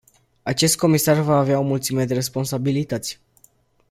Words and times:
Acest 0.43 0.75
comisar 0.77 1.15
va 1.19 1.37
avea 1.37 1.59
o 1.59 1.61
mulțime 1.61 2.05
de 2.05 2.13
responsabilități. 2.13 3.19